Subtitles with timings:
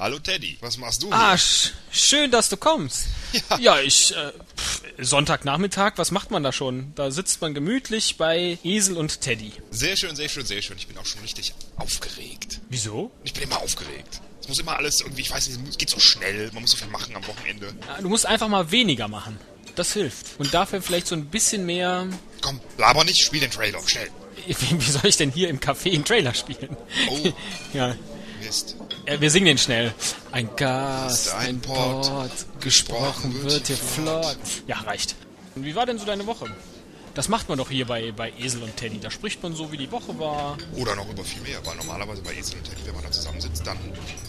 [0.00, 1.12] Hallo Teddy, was machst du?
[1.12, 1.38] Ah, hier?
[1.38, 3.06] sch schön, dass du kommst.
[3.50, 3.58] Ja.
[3.58, 6.92] Ja, ich, äh, pff, Sonntagnachmittag, was macht man da schon?
[6.96, 9.52] Da sitzt man gemütlich bei Esel und Teddy.
[9.70, 10.76] Sehr schön, sehr schön, sehr schön.
[10.78, 12.60] Ich bin auch schon richtig aufgeregt.
[12.70, 13.12] Wieso?
[13.22, 14.20] Ich bin immer aufgeregt.
[14.40, 16.78] Es muss immer alles irgendwie, ich weiß nicht, es geht so schnell, man muss so
[16.78, 17.72] viel machen am Wochenende.
[17.86, 19.38] Ja, Du musst einfach mal weniger machen.
[19.76, 20.26] Das hilft.
[20.40, 22.08] Und dafür vielleicht so ein bisschen mehr...
[22.40, 24.10] Komm, laber nicht, spiel den Trailer, schnell.
[24.46, 26.76] Wie wie soll ich denn hier im Café einen Trailer spielen?
[27.10, 27.32] Oh,
[27.74, 27.94] Ja,
[28.42, 28.74] Mist.
[29.06, 29.94] Äh, wir singen den schnell.
[30.32, 34.38] Ein Gast, ein Pott, gesprochen wird hier flott.
[34.66, 35.16] Ja, reicht.
[35.54, 36.46] Und wie war denn so deine Woche?
[37.14, 39.00] Das macht man doch hier bei, bei Esel und Teddy.
[39.00, 40.56] Da spricht man so, wie die Woche war.
[40.76, 43.66] Oder noch über viel mehr, weil normalerweise bei Esel und Teddy, wenn man da zusammensitzt,
[43.66, 43.76] dann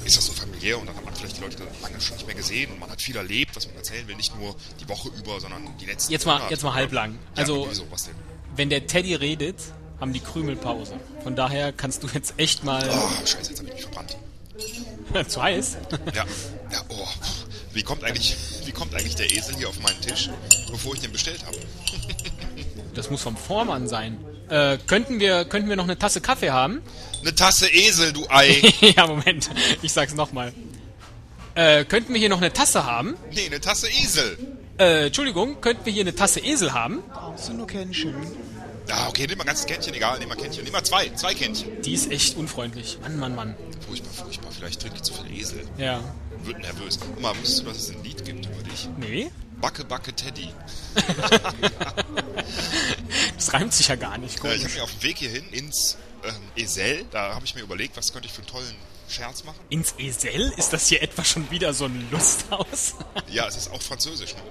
[0.03, 2.35] ist das so familiär und dann hat man vielleicht die Leute lange schon nicht mehr
[2.35, 5.39] gesehen und man hat viel erlebt, was man erzählen will, nicht nur die Woche über,
[5.39, 6.51] sondern die letzten Jetzt mal, Monate.
[6.53, 7.19] jetzt mal halblang.
[7.35, 8.15] Also, ja, denn?
[8.55, 9.57] wenn der Teddy redet,
[9.99, 10.95] haben die Krümel Pause.
[11.21, 14.17] Von daher kannst du jetzt echt mal Oh, scheiße, jetzt habe ich mich verbrannt.
[15.27, 15.77] zu heiß.
[16.13, 16.25] Ja,
[16.71, 17.07] ja, oh.
[17.73, 20.29] Wie kommt eigentlich, wie kommt eigentlich der Esel hier auf meinen Tisch,
[20.69, 21.57] bevor ich den bestellt habe?
[22.93, 24.17] Das muss vom Vormann sein.
[24.49, 26.81] Äh, könnten wir, könnten wir noch eine Tasse Kaffee haben?
[27.21, 28.61] Eine Tasse Esel, du Ei.
[28.81, 29.49] ja, Moment.
[29.81, 30.51] Ich sag's nochmal.
[31.55, 33.15] Äh, könnten wir hier noch eine Tasse haben?
[33.33, 34.37] Nee, eine Tasse Esel.
[34.77, 37.01] Äh, Entschuldigung, könnten wir hier eine Tasse Esel haben?
[37.37, 38.13] So nur Kännchen.
[38.91, 40.65] Ja, okay, nimm mal ein ganzes Kännchen, egal, nimm mal Kännchen.
[40.65, 41.81] Nimm mal zwei, zwei Kännchen.
[41.81, 42.97] Die ist echt unfreundlich.
[43.01, 43.55] Mann, Mann, Mann.
[43.87, 44.51] Furchtbar, furchtbar.
[44.51, 45.65] Vielleicht trinke ich zu viel Esel.
[45.77, 46.03] Ja.
[46.43, 46.99] Wird nervös.
[46.99, 48.89] Guck mal, wusstest du, dass es ein Lied gibt über dich?
[48.97, 49.31] Nee?
[49.61, 50.49] Backe, Backe, Teddy.
[53.35, 54.35] Das reimt sich ja gar nicht.
[54.43, 54.63] Äh, ich Komisch.
[54.63, 58.13] habe mir auf dem Weg hierhin ins ähm, Esel, da habe ich mir überlegt, was
[58.13, 58.75] könnte ich für einen tollen
[59.09, 59.59] Scherz machen.
[59.69, 60.53] Ins Esel?
[60.57, 62.95] Ist das hier etwa schon wieder so ein Lusthaus?
[63.29, 64.35] Ja, es ist auch französisch.
[64.35, 64.41] Ne?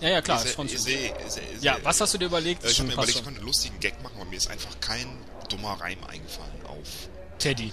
[0.00, 0.44] Ja, ja, klar.
[0.44, 1.42] Ist Esel, Esel.
[1.60, 2.64] Ja, was hast du dir überlegt?
[2.64, 3.24] Äh, ich habe mir überlegt, ich schon.
[3.24, 5.06] könnte einen lustigen Gag machen, aber mir ist einfach kein
[5.48, 7.72] dummer Reim eingefallen auf Teddy.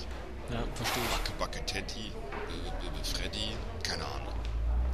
[0.52, 1.10] Ja, verstehe ich.
[1.10, 3.52] Backe, Backe, Teddy, äh, äh, Freddy,
[3.84, 4.34] keine Ahnung.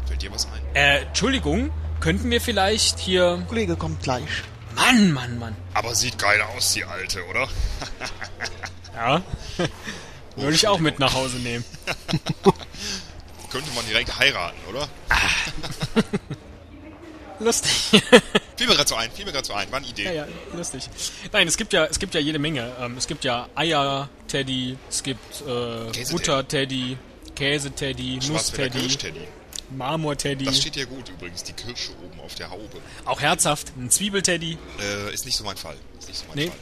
[0.06, 0.76] Fällt dir was ein?
[0.76, 3.44] Äh, Entschuldigung, könnten wir vielleicht hier...
[3.48, 4.23] Kollege kommt gleich.
[4.76, 5.55] Mann, Mann, Mann.
[5.73, 7.48] Aber sieht geil aus, die Alte, oder?
[8.95, 9.23] Ja.
[10.36, 11.65] Würde ich auch mit nach Hause nehmen.
[13.52, 14.88] Könnte man direkt heiraten, oder?
[17.43, 17.71] Lustig.
[18.58, 20.04] Fiel mir gerade so ein, fiel mir gerade so ein, war eine Idee.
[20.05, 20.87] ja, ja, lustig.
[21.31, 22.71] Nein, es gibt ja, es gibt ja jede Menge.
[22.80, 26.05] Ähm, es gibt ja Eier-Teddy, es gibt äh.
[26.11, 26.98] Butter-Teddy,
[27.36, 29.27] Käse-Teddy, Nuss-Teddy.
[29.71, 30.45] Marmor-Teddy.
[30.45, 32.80] Das steht ja gut übrigens, die Kirsche oben auf der Haube.
[33.05, 34.58] Auch herzhaft, ein Zwiebel-Teddy.
[34.80, 35.76] Äh, ist nicht so mein Fall.
[35.98, 36.48] Ist nicht so mein Nee.
[36.48, 36.58] Fall.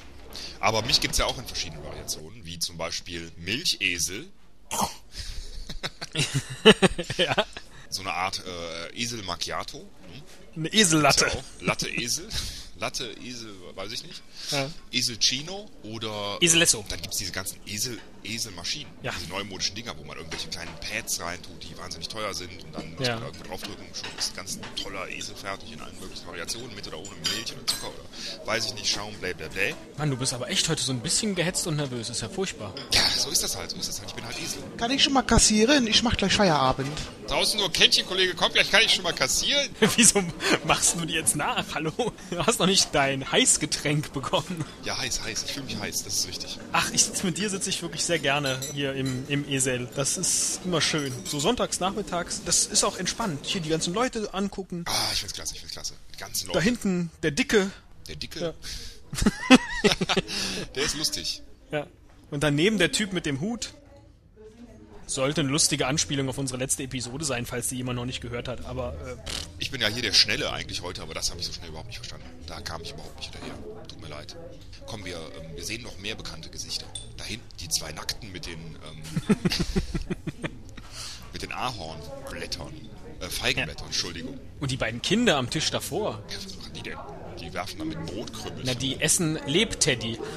[0.61, 4.27] Aber mich gibt's ja auch in verschiedenen Variationen, wie zum Beispiel Milchesel,
[7.17, 7.35] ja.
[7.89, 9.85] so eine Art äh, Esel Macchiato.
[10.55, 11.25] Eine Esellatte.
[11.25, 11.43] ja auch.
[11.61, 12.27] Latte Esel.
[12.79, 14.23] Latte Esel, weiß ich nicht.
[14.49, 14.67] Ja.
[14.91, 16.37] Esel Chino oder.
[16.41, 16.83] Eselesso.
[16.89, 18.91] Dann gibt's diese ganzen Esel, Eselmaschinen.
[19.03, 19.11] Ja.
[19.19, 22.95] Diese neumodischen Dinger, wo man irgendwelche kleinen Pads reintut, die wahnsinnig teuer sind und dann
[22.95, 23.13] muss Ja.
[23.15, 26.25] man da irgendwo draufdrücken und schon ist ein ganz toller Esel fertig in allen möglichen
[26.25, 29.61] Variationen, mit oder ohne Milch oder Zucker oder weiß ich nicht, Schaum, bla bla bla.
[29.99, 32.09] Mann, du bist aber echt heute so ein bisschen gehetzt und nervös.
[32.09, 32.73] Ist ja furchtbar.
[32.93, 34.09] Ja, so ist das halt, so ist das halt.
[34.09, 34.63] Ich bin halt Esel.
[34.77, 35.85] Kann ich schon mal kassieren?
[35.85, 36.89] Ich mach gleich Feierabend.
[37.27, 39.69] Draußen nur Kännchen, Kollege, komm, gleich kann ich schon mal kassieren.
[40.01, 40.23] Wieso
[40.65, 41.63] machst du die jetzt nach?
[41.75, 41.91] Hallo?
[42.31, 44.65] Du hast noch nicht dein Heißgetränk bekommen.
[44.83, 45.43] Ja, heiß, heiß.
[45.43, 46.57] Ich fühle mich heiß, das ist richtig.
[46.71, 49.87] Ach, ich sitz, mit dir sitze ich wirklich sehr gerne hier im, im Esel.
[49.95, 51.13] Das ist immer schön.
[51.25, 53.45] So sonntags, nachmittags, das ist auch entspannt.
[53.45, 54.85] Hier die ganzen Leute angucken.
[54.87, 55.93] Ah, ich find's klasse, ich find's klasse.
[56.15, 56.63] Die ganzen Da Leute.
[56.65, 57.69] hinten der Dicke.
[58.07, 58.55] Der Dicke.
[60.75, 61.43] der ist lustig.
[61.71, 61.85] Ja.
[62.31, 63.75] Und daneben der Typ mit dem Hut.
[65.11, 68.47] Sollte eine lustige Anspielung auf unsere letzte Episode sein, falls die jemand noch nicht gehört
[68.47, 68.65] hat.
[68.65, 71.47] Aber äh, pff, Ich bin ja hier der Schnelle eigentlich heute, aber das habe ich
[71.47, 72.25] so schnell überhaupt nicht verstanden.
[72.47, 73.57] Da kam ich überhaupt nicht hinterher.
[73.89, 74.37] Tut mir leid.
[74.85, 76.85] Komm, wir, ähm, wir sehen noch mehr bekannte Gesichter.
[77.17, 79.03] Da hinten die zwei Nackten mit den, ähm,
[81.33, 82.73] mit den Ahornblättern.
[83.19, 84.39] Äh, Feigenblättern, Entschuldigung.
[84.61, 86.23] und die beiden Kinder am Tisch davor.
[86.29, 86.97] Ja, was machen die denn?
[87.41, 88.61] Die werfen da mit Brotkrümmel.
[88.63, 90.19] Na, die essen Lebteddy.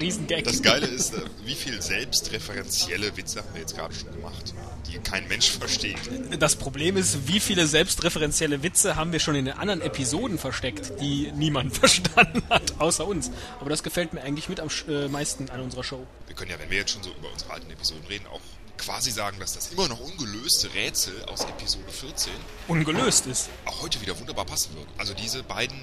[0.00, 0.44] Riesengag.
[0.44, 4.54] Das Geile ist, äh, wie viel selbstreferenzielle Witze haben wir jetzt gerade schon gemacht,
[4.86, 5.96] die kein Mensch versteht.
[6.38, 11.00] Das Problem ist, wie viele selbstreferenzielle Witze haben wir schon in den anderen Episoden versteckt,
[11.00, 13.30] die niemand verstanden hat, außer uns.
[13.60, 16.06] Aber das gefällt mir eigentlich mit am äh, meisten an unserer Show.
[16.26, 18.40] Wir können ja, wenn wir jetzt schon so über unsere alten Episoden reden, auch
[18.78, 22.32] quasi sagen, dass das immer noch ungelöste Rätsel aus Episode 14
[22.68, 23.48] Ungelöst ist.
[23.64, 24.86] auch heute wieder wunderbar passen wird.
[24.98, 25.76] Also diese beiden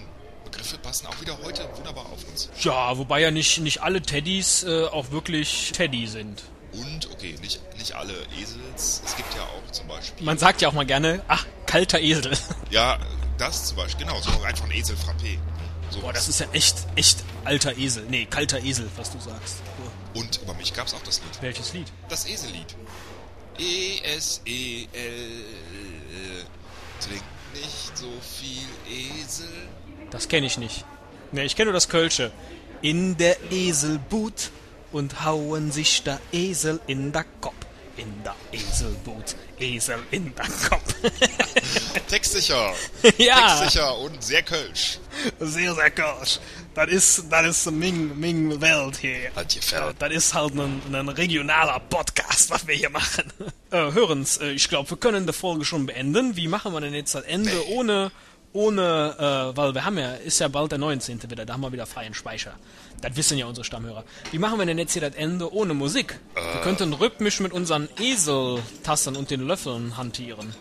[0.50, 2.50] Begriffe passen auch wieder heute wunderbar auf uns.
[2.62, 6.44] Ja, wobei ja nicht, nicht alle Teddys äh, auch wirklich Teddy sind.
[6.72, 9.02] Und, okay, nicht, nicht alle Esels.
[9.06, 10.26] Es gibt ja auch zum Beispiel...
[10.26, 12.32] Man sagt ja auch mal gerne, ach, kalter Esel.
[12.70, 13.00] ja,
[13.38, 15.38] das zum Beispiel, genau, so einfach ein Esel Frappé.
[15.90, 18.06] So Boah, das ist ja echt, echt alter Esel.
[18.10, 19.58] Nee, kalter Esel, was du sagst.
[20.14, 21.42] Und über mich gab es auch das Lied.
[21.42, 21.92] Welches Lied?
[22.10, 22.76] Das Esellied.
[23.58, 24.88] E-S-E-L.
[27.02, 27.24] Trink
[27.54, 29.48] nicht so viel Esel.
[30.12, 30.86] Das kenne ich nicht.
[31.32, 32.32] Ne, ich kenne nur das Kölsche.
[32.82, 34.52] In der Eselbut
[34.92, 37.54] und hauen sich der Esel in der Kopf.
[37.98, 40.96] In der Eselbut, Esel in der Kopf.
[42.08, 42.74] Textsicher.
[43.18, 43.58] Ja.
[43.60, 45.00] Textsicher und sehr kölsch.
[45.40, 46.40] sehr, sehr kölsch.
[46.74, 49.32] Das ist, das ist Ming, Ming Welt hier.
[49.50, 49.94] Hier fern.
[50.00, 53.24] Das ist halt ein, ein regionaler Podcast, was wir hier machen.
[53.72, 56.36] Äh, hören's, äh, ich glaube, wir können die Folge schon beenden.
[56.36, 57.76] Wie machen wir denn jetzt das Ende Nee.
[57.76, 58.12] ohne,
[58.54, 59.16] ohne,
[59.54, 61.30] äh, weil wir haben ja, ist ja bald der 19.
[61.30, 62.54] wieder, da haben wir wieder freien Speicher.
[63.02, 64.04] Das wissen ja unsere Stammhörer.
[64.32, 66.20] Wie machen wir denn jetzt hier das Ende ohne Musik?
[66.34, 70.54] Wir könnten rhythmisch mit unseren Eseltassen und den Löffeln hantieren.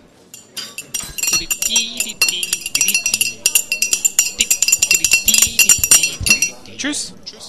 [6.76, 7.14] Tschüss.
[7.24, 7.47] Tschüss.